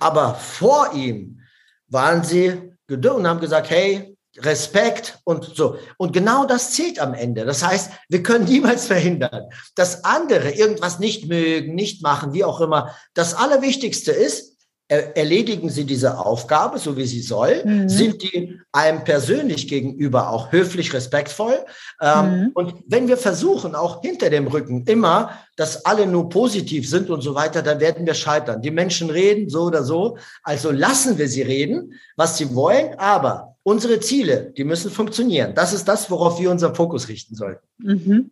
Aber 0.00 0.34
vor 0.34 0.92
ihm 0.92 1.40
waren 1.88 2.24
sie 2.24 2.72
geduldig 2.88 3.20
und 3.20 3.28
haben 3.28 3.40
gesagt, 3.40 3.70
hey, 3.70 4.16
Respekt 4.38 5.18
und 5.24 5.44
so. 5.54 5.78
Und 5.96 6.12
genau 6.12 6.44
das 6.44 6.72
zählt 6.72 6.98
am 6.98 7.14
Ende. 7.14 7.44
Das 7.44 7.64
heißt, 7.64 7.92
wir 8.08 8.22
können 8.24 8.44
niemals 8.46 8.86
verhindern, 8.86 9.48
dass 9.76 10.04
andere 10.04 10.50
irgendwas 10.50 10.98
nicht 10.98 11.28
mögen, 11.28 11.74
nicht 11.74 12.02
machen, 12.02 12.32
wie 12.34 12.44
auch 12.44 12.60
immer. 12.60 12.94
Das 13.14 13.34
Allerwichtigste 13.34 14.10
ist, 14.10 14.55
erledigen 14.88 15.68
sie 15.68 15.84
diese 15.84 16.18
Aufgabe, 16.18 16.78
so 16.78 16.96
wie 16.96 17.06
sie 17.06 17.20
soll, 17.20 17.64
mhm. 17.64 17.88
sind 17.88 18.22
die 18.22 18.60
einem 18.70 19.02
persönlich 19.02 19.66
gegenüber 19.68 20.30
auch 20.30 20.52
höflich, 20.52 20.94
respektvoll. 20.94 21.56
Ähm, 22.00 22.30
mhm. 22.30 22.50
Und 22.54 22.74
wenn 22.86 23.08
wir 23.08 23.16
versuchen, 23.16 23.74
auch 23.74 24.00
hinter 24.02 24.30
dem 24.30 24.46
Rücken 24.46 24.84
immer, 24.86 25.30
dass 25.56 25.84
alle 25.84 26.06
nur 26.06 26.28
positiv 26.28 26.88
sind 26.88 27.10
und 27.10 27.22
so 27.22 27.34
weiter, 27.34 27.62
dann 27.62 27.80
werden 27.80 28.06
wir 28.06 28.14
scheitern. 28.14 28.62
Die 28.62 28.70
Menschen 28.70 29.10
reden 29.10 29.48
so 29.48 29.62
oder 29.62 29.82
so, 29.82 30.18
also 30.44 30.70
lassen 30.70 31.18
wir 31.18 31.28
sie 31.28 31.42
reden, 31.42 31.94
was 32.16 32.38
sie 32.38 32.54
wollen, 32.54 32.94
aber 32.98 33.56
unsere 33.64 33.98
Ziele, 33.98 34.52
die 34.56 34.64
müssen 34.64 34.92
funktionieren. 34.92 35.52
Das 35.56 35.72
ist 35.72 35.86
das, 35.88 36.08
worauf 36.12 36.38
wir 36.38 36.50
unseren 36.50 36.76
Fokus 36.76 37.08
richten 37.08 37.34
sollten. 37.34 37.66
Mhm. 37.78 38.30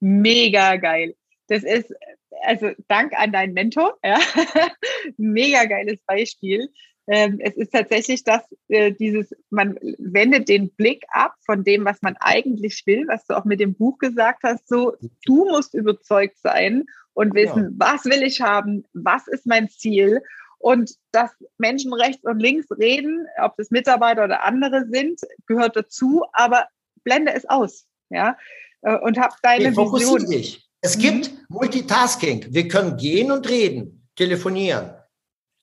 Mega 0.00 0.76
geil. 0.76 1.14
Das 1.48 1.62
ist 1.62 1.90
also 2.44 2.70
Dank 2.88 3.12
an 3.14 3.32
deinen 3.32 3.54
Mentor. 3.54 3.98
Ja. 4.04 4.18
Mega 5.16 5.64
geiles 5.64 6.00
Beispiel. 6.06 6.68
Ähm, 7.08 7.38
es 7.40 7.56
ist 7.56 7.72
tatsächlich 7.72 8.24
das, 8.24 8.42
äh, 8.68 8.92
dieses, 8.92 9.32
man 9.50 9.78
wendet 9.98 10.48
den 10.48 10.70
Blick 10.74 11.04
ab 11.08 11.34
von 11.44 11.62
dem, 11.62 11.84
was 11.84 12.02
man 12.02 12.16
eigentlich 12.18 12.82
will, 12.84 13.06
was 13.06 13.24
du 13.26 13.34
auch 13.36 13.44
mit 13.44 13.60
dem 13.60 13.74
Buch 13.74 13.98
gesagt 13.98 14.40
hast, 14.42 14.68
so, 14.68 14.96
du 15.24 15.44
musst 15.44 15.74
überzeugt 15.74 16.38
sein 16.38 16.84
und 17.14 17.34
wissen, 17.34 17.62
ja. 17.62 17.70
was 17.76 18.04
will 18.06 18.24
ich 18.24 18.40
haben, 18.40 18.84
was 18.92 19.28
ist 19.28 19.46
mein 19.46 19.68
Ziel 19.68 20.20
und 20.58 20.96
dass 21.12 21.30
Menschen 21.58 21.92
rechts 21.92 22.24
und 22.24 22.40
links 22.40 22.66
reden, 22.76 23.26
ob 23.40 23.56
das 23.56 23.70
Mitarbeiter 23.70 24.24
oder 24.24 24.44
andere 24.44 24.86
sind, 24.90 25.20
gehört 25.46 25.76
dazu, 25.76 26.24
aber 26.32 26.66
blende 27.04 27.32
es 27.32 27.48
aus. 27.48 27.86
Ja, 28.10 28.36
äh, 28.82 28.96
und 28.98 29.18
habe 29.18 29.34
deine 29.42 29.70
nee, 29.70 29.76
Vision. 29.76 30.28
Dich. 30.28 30.65
Es 30.80 30.96
mhm. 30.96 31.00
gibt 31.00 31.30
Multitasking. 31.48 32.46
Wir 32.50 32.68
können 32.68 32.96
gehen 32.96 33.30
und 33.30 33.48
reden, 33.48 34.08
telefonieren. 34.16 34.90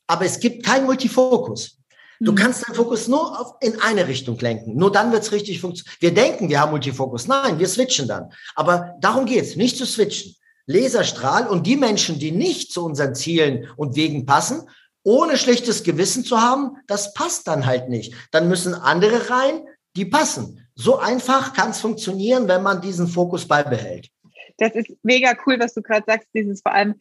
Aber 0.08 0.26
es 0.26 0.40
gibt 0.40 0.66
kein 0.66 0.86
Multifokus. 0.86 1.78
Du 2.20 2.32
mhm. 2.32 2.36
kannst 2.36 2.68
deinen 2.68 2.76
Fokus 2.76 3.08
nur 3.08 3.40
auf, 3.40 3.56
in 3.62 3.80
eine 3.82 4.08
Richtung 4.08 4.38
lenken. 4.40 4.76
Nur 4.76 4.92
dann 4.92 5.12
wird 5.12 5.24
es 5.24 5.32
richtig 5.32 5.60
funktionieren. 5.60 5.98
Wir 6.00 6.14
denken, 6.14 6.50
wir 6.50 6.60
haben 6.60 6.72
Multifokus. 6.72 7.28
Nein, 7.28 7.60
wir 7.60 7.68
switchen 7.68 8.08
dann. 8.08 8.32
Aber 8.56 8.96
darum 9.02 9.26
geht's, 9.26 9.56
nicht 9.56 9.78
zu 9.78 9.86
switchen. 9.86 10.36
Laserstrahl 10.66 11.48
und 11.48 11.68
die 11.68 11.76
Menschen, 11.76 12.20
die 12.20 12.32
nicht 12.32 12.72
zu 12.72 12.86
unseren 12.86 13.16
Zielen 13.16 13.68
und 13.76 13.96
Wegen 13.96 14.26
passen, 14.26 14.70
ohne 15.04 15.38
schlechtes 15.38 15.84
Gewissen 15.84 16.24
zu 16.24 16.40
haben, 16.40 16.78
das 16.88 17.14
passt 17.14 17.48
dann 17.48 17.66
halt 17.66 17.90
nicht. 17.90 18.14
Dann 18.32 18.48
müssen 18.48 18.74
andere 18.74 19.30
rein, 19.30 19.66
die 19.98 20.06
passen. 20.06 20.66
So 20.76 20.98
einfach 21.00 21.54
kann 21.54 21.72
es 21.72 21.82
funktionieren, 21.82 22.48
wenn 22.48 22.64
man 22.64 22.82
diesen 22.82 23.08
Fokus 23.08 23.48
beibehält. 23.48 24.10
Das 24.58 24.76
ist 24.76 24.92
mega 25.04 25.34
cool, 25.46 25.60
was 25.60 25.74
du 25.74 25.82
gerade 25.82 26.06
sagst, 26.06 26.30
dieses 26.34 26.62
vor 26.62 26.74
allem 26.74 26.96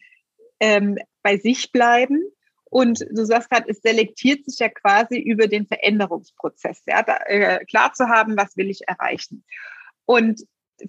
ähm, 0.59 0.97
bei 1.21 1.37
sich 1.37 1.71
bleiben. 1.71 2.23
Und 2.65 3.05
du 3.11 3.23
sagst 3.25 3.49
gerade, 3.51 3.69
es 3.69 3.81
selektiert 3.81 4.45
sich 4.45 4.57
ja 4.59 4.69
quasi 4.69 5.19
über 5.19 5.47
den 5.47 5.67
Veränderungsprozess, 5.67 6.81
ja, 6.87 7.03
da, 7.03 7.17
äh, 7.27 7.63
klar 7.65 7.93
zu 7.93 8.07
haben, 8.07 8.35
was 8.35 8.57
will 8.57 8.69
ich 8.69 8.87
erreichen. 8.87 9.43
Und 10.05 10.41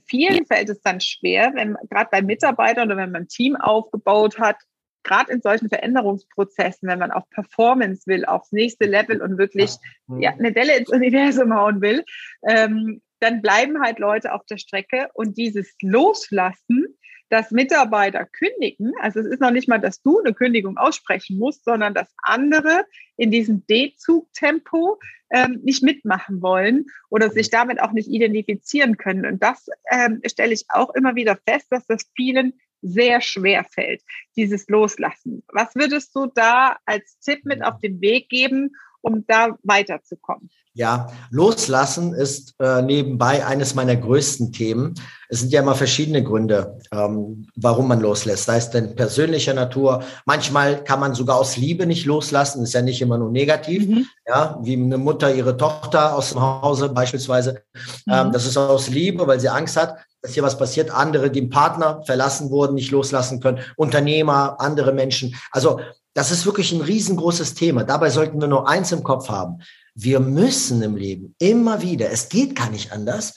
vielen 0.06 0.46
fällt 0.46 0.70
es 0.70 0.80
dann 0.80 1.00
schwer, 1.00 1.52
wenn 1.54 1.76
gerade 1.90 2.08
bei 2.10 2.22
Mitarbeitern 2.22 2.88
oder 2.88 2.96
wenn 2.96 3.12
man 3.12 3.24
ein 3.24 3.28
Team 3.28 3.56
aufgebaut 3.56 4.38
hat, 4.38 4.56
gerade 5.02 5.30
in 5.30 5.42
solchen 5.42 5.68
Veränderungsprozessen, 5.68 6.88
wenn 6.88 6.98
man 6.98 7.10
auf 7.10 7.28
Performance 7.30 8.06
will, 8.06 8.24
aufs 8.24 8.50
nächste 8.50 8.86
Level 8.86 9.20
und 9.20 9.38
wirklich 9.38 9.76
ja, 10.18 10.30
eine 10.30 10.52
Delle 10.52 10.78
ins 10.78 10.90
Universum 10.90 11.54
hauen 11.54 11.80
will, 11.80 12.04
ähm, 12.48 13.02
dann 13.20 13.42
bleiben 13.42 13.80
halt 13.82 13.98
Leute 13.98 14.32
auf 14.32 14.44
der 14.46 14.58
Strecke 14.58 15.08
und 15.14 15.36
dieses 15.36 15.74
Loslassen, 15.80 16.96
dass 17.30 17.50
Mitarbeiter 17.50 18.26
kündigen, 18.26 18.92
also 19.00 19.18
es 19.20 19.26
ist 19.26 19.40
noch 19.40 19.50
nicht 19.50 19.68
mal, 19.68 19.80
dass 19.80 20.02
du 20.02 20.20
eine 20.20 20.34
Kündigung 20.34 20.76
aussprechen 20.76 21.38
musst, 21.38 21.64
sondern 21.64 21.94
dass 21.94 22.12
andere 22.22 22.84
in 23.16 23.30
diesem 23.30 23.66
D-Zug-Tempo 23.66 24.98
ähm, 25.30 25.60
nicht 25.64 25.82
mitmachen 25.82 26.42
wollen 26.42 26.86
oder 27.10 27.30
sich 27.30 27.50
damit 27.50 27.80
auch 27.80 27.92
nicht 27.92 28.08
identifizieren 28.08 28.96
können. 28.96 29.26
Und 29.26 29.42
das 29.42 29.66
ähm, 29.90 30.20
stelle 30.26 30.52
ich 30.52 30.66
auch 30.68 30.94
immer 30.94 31.14
wieder 31.16 31.38
fest, 31.48 31.66
dass 31.70 31.86
das 31.86 32.08
vielen 32.14 32.52
sehr 32.82 33.20
schwer 33.22 33.64
fällt, 33.64 34.02
dieses 34.36 34.68
Loslassen. 34.68 35.42
Was 35.48 35.74
würdest 35.74 36.14
du 36.14 36.26
da 36.26 36.76
als 36.84 37.18
Tipp 37.18 37.44
mit 37.44 37.64
auf 37.64 37.80
den 37.80 38.00
Weg 38.00 38.28
geben, 38.28 38.76
um 39.04 39.24
da 39.26 39.48
weiterzukommen? 39.62 40.50
Ja, 40.76 41.06
loslassen 41.30 42.14
ist 42.14 42.54
äh, 42.58 42.82
nebenbei 42.82 43.46
eines 43.46 43.76
meiner 43.76 43.94
größten 43.94 44.50
Themen. 44.50 44.94
Es 45.28 45.38
sind 45.38 45.52
ja 45.52 45.60
immer 45.60 45.76
verschiedene 45.76 46.24
Gründe, 46.24 46.80
ähm, 46.90 47.46
warum 47.54 47.86
man 47.86 48.00
loslässt. 48.00 48.46
Sei 48.46 48.56
es 48.56 48.70
denn 48.70 48.96
persönlicher 48.96 49.54
Natur. 49.54 50.02
Manchmal 50.26 50.82
kann 50.82 50.98
man 50.98 51.14
sogar 51.14 51.36
aus 51.36 51.56
Liebe 51.56 51.86
nicht 51.86 52.06
loslassen. 52.06 52.64
Ist 52.64 52.74
ja 52.74 52.82
nicht 52.82 53.00
immer 53.00 53.18
nur 53.18 53.30
negativ. 53.30 53.86
Mhm. 53.86 54.06
Ja, 54.26 54.58
wie 54.62 54.74
eine 54.74 54.98
Mutter 54.98 55.32
ihre 55.32 55.56
Tochter 55.56 56.16
aus 56.16 56.30
dem 56.30 56.40
Hause 56.40 56.88
beispielsweise. 56.88 57.62
Ähm, 58.10 58.28
mhm. 58.28 58.32
das 58.32 58.44
ist 58.44 58.56
aus 58.56 58.88
Liebe, 58.88 59.28
weil 59.28 59.38
sie 59.38 59.48
Angst 59.48 59.76
hat, 59.76 59.96
dass 60.22 60.34
hier 60.34 60.42
was 60.42 60.58
passiert. 60.58 60.90
Andere, 60.90 61.30
die 61.30 61.38
im 61.38 61.50
Partner 61.50 62.02
verlassen 62.04 62.50
wurden, 62.50 62.74
nicht 62.74 62.90
loslassen 62.90 63.38
können. 63.38 63.60
Unternehmer, 63.76 64.56
andere 64.58 64.92
Menschen. 64.92 65.36
Also 65.52 65.78
das 66.14 66.30
ist 66.30 66.46
wirklich 66.46 66.72
ein 66.72 66.80
riesengroßes 66.80 67.54
Thema. 67.54 67.84
Dabei 67.84 68.10
sollten 68.10 68.40
wir 68.40 68.48
nur 68.48 68.68
eins 68.68 68.92
im 68.92 69.02
Kopf 69.02 69.28
haben. 69.28 69.62
Wir 69.94 70.20
müssen 70.20 70.82
im 70.82 70.96
Leben 70.96 71.34
immer 71.38 71.82
wieder, 71.82 72.10
es 72.10 72.28
geht 72.28 72.56
gar 72.56 72.70
nicht 72.70 72.92
anders, 72.92 73.34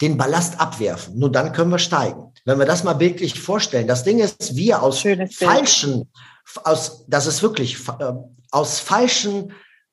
den 0.00 0.16
Ballast 0.16 0.58
abwerfen. 0.58 1.18
Nur 1.18 1.30
dann 1.30 1.52
können 1.52 1.70
wir 1.70 1.78
steigen. 1.78 2.32
Wenn 2.46 2.58
wir 2.58 2.66
das 2.66 2.84
mal 2.84 2.94
bildlich 2.94 3.38
vorstellen, 3.38 3.86
das 3.86 4.02
Ding 4.02 4.18
ist, 4.18 4.56
wir 4.56 4.82
aus 4.82 5.04
falschen, 5.30 6.10
aus, 6.64 7.04
das 7.06 7.26
ist 7.26 7.42
wirklich 7.42 7.76
äh, 7.98 8.12
aus 8.50 8.80
falschen 8.80 9.52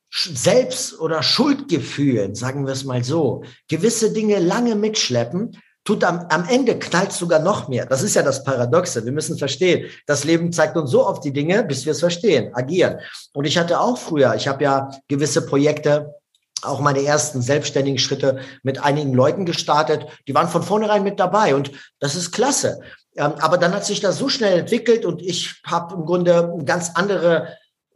Selbst- 0.10 1.00
oder 1.00 1.22
Schuldgefühlen, 1.22 2.36
sagen 2.36 2.66
wir 2.66 2.72
es 2.72 2.86
mal 2.86 3.04
so, 3.04 3.44
gewisse 3.68 4.14
Dinge 4.14 4.40
lange 4.40 4.76
mitschleppen, 4.76 5.62
tut 5.88 6.04
am, 6.04 6.26
am 6.28 6.46
Ende 6.50 6.78
knallt 6.78 7.14
sogar 7.14 7.40
noch 7.40 7.70
mehr. 7.70 7.86
Das 7.86 8.04
ist 8.04 8.14
ja 8.14 8.22
das 8.22 8.44
Paradoxe. 8.44 9.06
Wir 9.06 9.14
müssen 9.14 9.38
verstehen, 9.38 9.90
das 10.06 10.26
Leben 10.26 10.52
zeigt 10.52 10.76
uns 10.76 10.92
so 10.92 11.08
oft 11.08 11.24
die 11.24 11.32
Dinge, 11.32 11.64
bis 11.64 11.86
wir 11.86 11.94
es 11.94 12.02
verstehen, 12.02 12.54
agieren. 12.54 13.00
Und 13.34 13.46
ich 13.46 13.58
hatte 13.58 13.80
auch 13.80 13.98
früher, 13.98 14.36
ich 14.36 14.50
habe 14.50 14.66
ja 14.66 14.90
gewisse 15.08 15.46
Projekte 15.46 16.14
auch 16.62 16.82
meine 16.82 17.02
ersten 17.04 17.42
selbstständigen 17.42 18.00
Schritte 18.00 18.40
mit 18.64 18.84
einigen 18.84 19.14
Leuten 19.14 19.46
gestartet. 19.46 20.06
Die 20.28 20.36
waren 20.36 20.50
von 20.50 20.62
vornherein 20.62 21.04
mit 21.04 21.22
dabei 21.22 21.56
und 21.56 21.72
das 22.00 22.16
ist 22.16 22.34
klasse. 22.34 22.82
Ähm, 23.16 23.36
aber 23.40 23.58
dann 23.58 23.74
hat 23.74 23.86
sich 23.86 24.02
das 24.02 24.18
so 24.18 24.28
schnell 24.28 24.60
entwickelt 24.60 25.06
und 25.06 25.22
ich 25.22 25.62
habe 25.66 25.96
im 25.96 26.06
Grunde 26.06 26.54
ganz 26.66 26.92
andere 26.96 27.56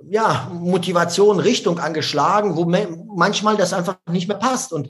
ja, 0.09 0.49
Motivation, 0.53 1.41
Richtung 1.41 1.77
angeschlagen, 1.77 2.55
wo 2.55 2.63
manchmal 2.63 3.57
das 3.57 3.73
einfach 3.73 3.97
nicht 4.09 4.29
mehr 4.29 4.37
passt. 4.37 4.71
Und 4.71 4.87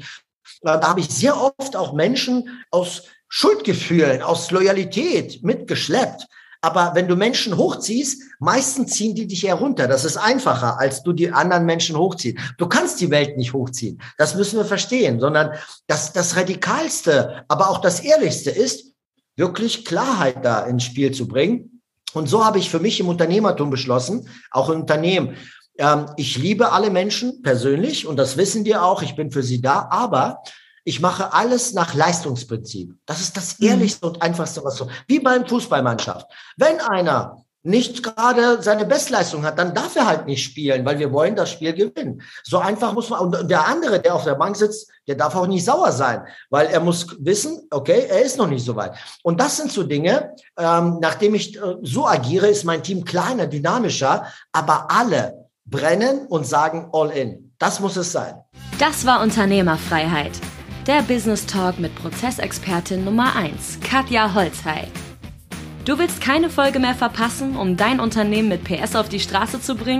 da 0.61 0.81
habe 0.81 0.99
ich 0.99 1.09
sehr 1.09 1.35
oft 1.41 1.75
auch 1.75 1.93
Menschen 1.93 2.63
aus 2.71 3.03
Schuldgefühlen, 3.27 4.21
aus 4.21 4.51
Loyalität 4.51 5.43
mitgeschleppt. 5.43 6.27
Aber 6.63 6.91
wenn 6.93 7.07
du 7.07 7.15
Menschen 7.15 7.57
hochziehst, 7.57 8.21
meistens 8.39 8.91
ziehen 8.91 9.15
die 9.15 9.25
dich 9.25 9.43
herunter. 9.43 9.87
Das 9.87 10.05
ist 10.05 10.17
einfacher, 10.17 10.79
als 10.79 11.01
du 11.01 11.11
die 11.11 11.31
anderen 11.31 11.65
Menschen 11.65 11.97
hochziehst. 11.97 12.37
Du 12.59 12.67
kannst 12.67 13.01
die 13.01 13.09
Welt 13.09 13.35
nicht 13.35 13.53
hochziehen. 13.53 13.99
Das 14.17 14.35
müssen 14.35 14.57
wir 14.57 14.65
verstehen, 14.65 15.19
sondern 15.19 15.53
das, 15.87 16.13
das 16.13 16.35
Radikalste, 16.35 17.45
aber 17.47 17.69
auch 17.69 17.79
das 17.79 18.01
Ehrlichste 18.01 18.51
ist, 18.51 18.93
wirklich 19.35 19.85
Klarheit 19.85 20.45
da 20.45 20.65
ins 20.65 20.83
Spiel 20.83 21.11
zu 21.11 21.27
bringen. 21.27 21.81
Und 22.13 22.27
so 22.27 22.45
habe 22.45 22.59
ich 22.59 22.69
für 22.69 22.79
mich 22.79 22.99
im 22.99 23.07
Unternehmertum 23.07 23.69
beschlossen, 23.69 24.27
auch 24.51 24.69
im 24.69 24.81
Unternehmen, 24.81 25.37
ähm, 25.77 26.07
ich 26.17 26.37
liebe 26.37 26.71
alle 26.71 26.89
Menschen 26.89 27.41
persönlich 27.41 28.07
und 28.07 28.17
das 28.17 28.37
wissen 28.37 28.63
die 28.63 28.75
auch. 28.75 29.01
Ich 29.01 29.15
bin 29.15 29.31
für 29.31 29.43
sie 29.43 29.61
da, 29.61 29.87
aber 29.89 30.41
ich 30.83 30.99
mache 30.99 31.33
alles 31.33 31.73
nach 31.73 31.93
Leistungsprinzip. 31.93 32.95
Das 33.05 33.21
ist 33.21 33.37
das 33.37 33.59
mhm. 33.59 33.67
ehrlichste 33.67 34.07
und 34.07 34.21
einfachste, 34.21 34.63
was 34.63 34.75
so. 34.75 34.87
Wie 35.07 35.19
beim 35.19 35.45
Fußballmannschaft. 35.45 36.27
Wenn 36.57 36.79
einer 36.79 37.43
nicht 37.63 38.01
gerade 38.01 38.61
seine 38.63 38.85
Bestleistung 38.85 39.45
hat, 39.45 39.59
dann 39.59 39.75
darf 39.75 39.95
er 39.95 40.07
halt 40.07 40.25
nicht 40.25 40.43
spielen, 40.43 40.83
weil 40.83 40.97
wir 40.97 41.11
wollen 41.11 41.35
das 41.35 41.51
Spiel 41.51 41.73
gewinnen. 41.73 42.23
So 42.43 42.57
einfach 42.57 42.93
muss 42.93 43.09
man, 43.09 43.19
und 43.19 43.49
der 43.51 43.67
andere, 43.67 43.99
der 43.99 44.15
auf 44.15 44.23
der 44.23 44.33
Bank 44.33 44.55
sitzt, 44.55 44.89
der 45.07 45.13
darf 45.13 45.35
auch 45.35 45.45
nicht 45.45 45.63
sauer 45.63 45.91
sein, 45.91 46.25
weil 46.49 46.67
er 46.67 46.79
muss 46.79 47.05
wissen, 47.19 47.67
okay, 47.69 48.07
er 48.09 48.23
ist 48.23 48.37
noch 48.37 48.47
nicht 48.47 48.65
so 48.65 48.75
weit. 48.75 48.93
Und 49.21 49.39
das 49.39 49.57
sind 49.57 49.71
so 49.71 49.83
Dinge, 49.83 50.33
ähm, 50.57 50.97
nachdem 51.01 51.35
ich 51.35 51.55
äh, 51.55 51.75
so 51.83 52.07
agiere, 52.07 52.47
ist 52.47 52.63
mein 52.63 52.81
Team 52.81 53.05
kleiner, 53.05 53.45
dynamischer, 53.45 54.25
aber 54.51 54.89
alle 54.89 55.40
brennen 55.65 56.27
und 56.27 56.45
sagen 56.45 56.89
All 56.93 57.09
in. 57.11 57.53
Das 57.59 57.79
muss 57.79 57.97
es 57.97 58.11
sein. 58.11 58.35
Das 58.79 59.05
war 59.05 59.21
Unternehmerfreiheit. 59.21 60.31
Der 60.87 61.01
Business 61.03 61.45
Talk 61.45 61.79
mit 61.79 61.93
Prozessexpertin 61.95 63.05
Nummer 63.05 63.35
1, 63.35 63.79
Katja 63.81 64.33
Holzhey. 64.33 64.87
Du 65.85 65.97
willst 65.99 66.21
keine 66.21 66.49
Folge 66.49 66.79
mehr 66.79 66.95
verpassen, 66.95 67.55
um 67.55 67.75
dein 67.75 67.99
Unternehmen 67.99 68.49
mit 68.49 68.63
PS 68.63 68.95
auf 68.95 69.09
die 69.09 69.19
Straße 69.19 69.59
zu 69.61 69.75
bringen? 69.75 69.99